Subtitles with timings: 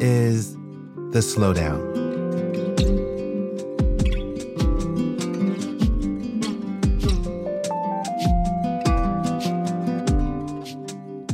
[0.00, 0.54] is
[1.12, 1.90] The Slowdown.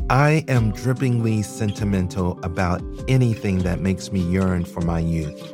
[0.08, 5.52] I am drippingly sentimental about anything that makes me yearn for my youth.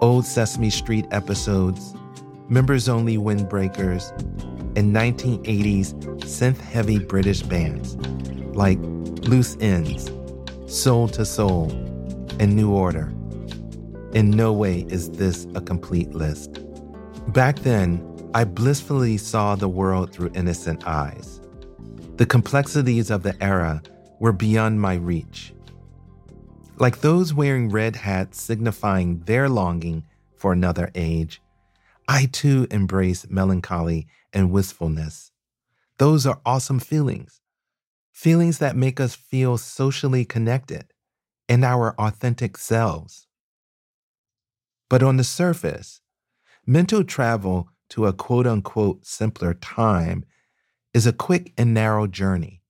[0.00, 1.94] Old Sesame Street episodes,
[2.48, 4.10] members only windbreakers,
[4.76, 7.96] and 1980s synth heavy British bands
[8.54, 8.78] like
[9.26, 10.10] Loose Ends,
[10.66, 11.95] Soul II Soul,
[12.38, 13.12] and New Order.
[14.12, 16.60] In no way is this a complete list.
[17.32, 18.02] Back then,
[18.34, 21.40] I blissfully saw the world through innocent eyes.
[22.16, 23.82] The complexities of the era
[24.20, 25.54] were beyond my reach.
[26.78, 30.04] Like those wearing red hats signifying their longing
[30.36, 31.40] for another age,
[32.08, 35.32] I too embrace melancholy and wistfulness.
[35.98, 37.40] Those are awesome feelings.
[38.12, 40.86] Feelings that make us feel socially connected
[41.48, 43.26] in our authentic selves.
[44.88, 46.00] But on the surface,
[46.66, 50.24] mental travel to a quote unquote simpler time
[50.92, 52.62] is a quick and narrow journey.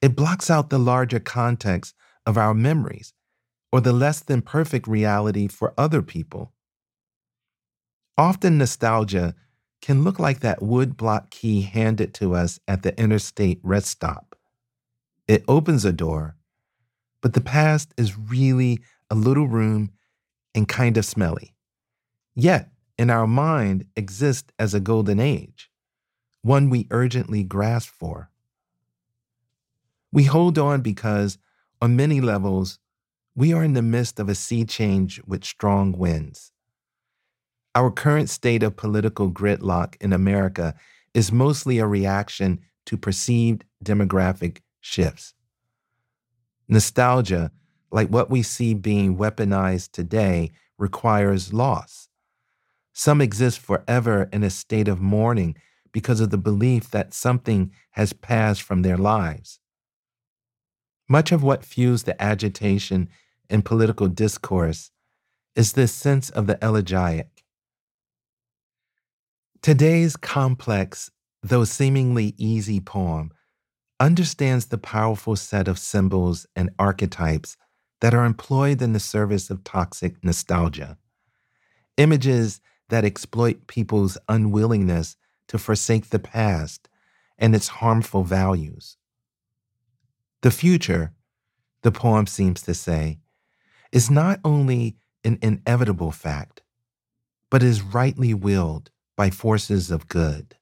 [0.00, 1.94] It blocks out the larger context
[2.26, 3.14] of our memories
[3.72, 6.52] or the less than perfect reality for other people.
[8.16, 9.34] Often, nostalgia
[9.80, 14.36] can look like that wood block key handed to us at the interstate rest stop.
[15.28, 16.36] It opens a door,
[17.22, 18.80] but the past is really
[19.10, 19.90] a little room
[20.54, 21.54] and kind of smelly.
[22.34, 25.70] Yet, in our mind, exists as a golden age
[26.42, 28.30] one we urgently grasp for.
[30.12, 31.36] We hold on because,
[31.82, 32.78] on many levels,
[33.34, 36.52] we are in the midst of a sea change with strong winds.
[37.74, 40.74] Our current state of political gridlock in America
[41.12, 45.34] is mostly a reaction to perceived demographic shifts.
[46.68, 47.50] Nostalgia,
[47.90, 52.08] like what we see being weaponized today, requires loss.
[52.92, 55.56] Some exist forever in a state of mourning
[55.92, 59.60] because of the belief that something has passed from their lives.
[61.08, 63.08] Much of what fuels the agitation
[63.48, 64.90] in political discourse
[65.56, 67.44] is this sense of the elegiac.
[69.62, 71.10] Today's complex,
[71.42, 73.32] though seemingly easy poem
[74.00, 77.56] understands the powerful set of symbols and archetypes
[78.00, 80.96] that are employed in the service of toxic nostalgia.
[81.96, 82.60] Images
[82.90, 85.16] that exploit people's unwillingness
[85.48, 86.88] to forsake the past
[87.36, 88.96] and its harmful values.
[90.42, 91.12] The future,
[91.82, 93.18] the poem seems to say,
[93.90, 96.62] is not only an inevitable fact,
[97.50, 100.57] but is rightly willed by forces of good.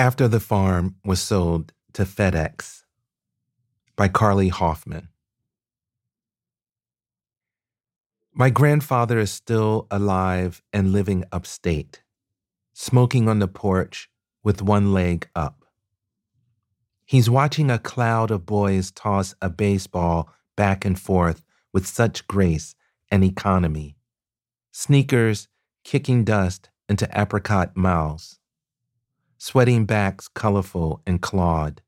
[0.00, 2.84] After the Farm was sold to FedEx
[3.96, 5.08] by Carlie Hoffman.
[8.32, 12.02] My grandfather is still alive and living upstate
[12.72, 14.08] smoking on the porch
[14.42, 15.66] with one leg up.
[17.04, 21.44] He's watching a cloud of boys toss a baseball back and forth
[21.74, 22.74] with such grace
[23.10, 23.98] and economy.
[24.72, 25.48] Sneakers
[25.84, 28.39] kicking dust into apricot mouths,
[29.40, 31.80] sweating backs colorful and clawed.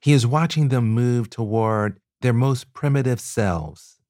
[0.00, 4.00] He is watching them move toward their most primitive selves,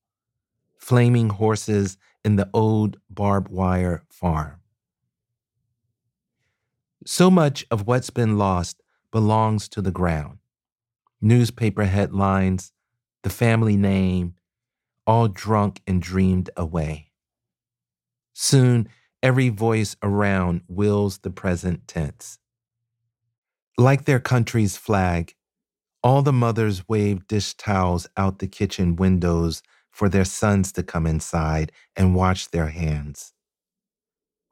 [0.78, 4.60] flaming horses in the old barbed wire farm.
[7.04, 8.80] So much of what's been lost
[9.12, 10.38] belongs to the ground.
[11.20, 12.72] Newspaper headlines,
[13.22, 14.34] the family name,
[15.06, 17.10] all drunk and dreamed away.
[18.32, 18.88] Soon,
[19.24, 22.38] every voice around wills the present tense.
[23.78, 25.34] Like their country's flag,
[26.04, 31.06] all the mothers wave dish towels out the kitchen windows for their sons to come
[31.06, 33.32] inside and wash their hands.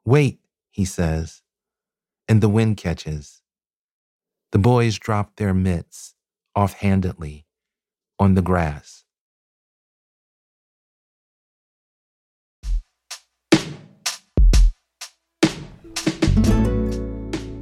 [0.05, 0.41] Wait,
[0.71, 1.43] he says
[2.27, 3.41] and the wind catches.
[4.51, 6.15] The boys drop their mitts
[6.55, 7.45] offhandedly
[8.19, 9.02] on the grass.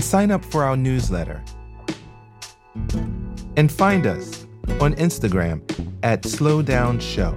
[0.00, 1.44] and sign up for our newsletter.
[3.58, 4.46] And find us
[4.80, 5.60] on Instagram
[6.02, 7.36] at slowdownshow.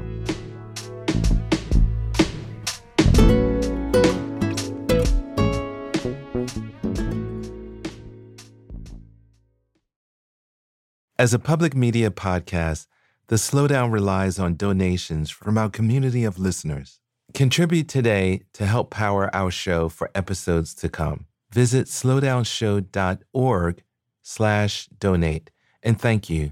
[11.20, 12.88] As a public media podcast,
[13.28, 17.02] the Slowdown relies on donations from our community of listeners.
[17.34, 21.26] Contribute today to help power our show for episodes to come.
[21.54, 23.84] Visit slowdownshow.org
[24.24, 25.52] slash donate.
[25.84, 26.52] And thank you